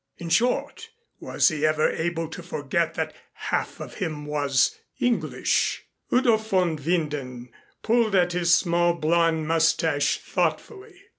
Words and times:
In 0.17 0.29
short 0.29 0.89
was 1.19 1.49
he 1.49 1.63
ever 1.63 1.87
able 1.87 2.27
to 2.29 2.41
forget 2.41 2.95
that 2.95 3.13
half 3.33 3.79
of 3.79 3.93
him 3.97 4.25
was 4.25 4.79
English?" 4.99 5.83
Udo 6.11 6.37
von 6.37 6.75
Winden 6.77 7.49
pulled 7.83 8.15
at 8.15 8.31
his 8.33 8.51
small 8.51 8.95
blond 8.95 9.47
mustache 9.47 10.17
thoughtfully. 10.17 10.95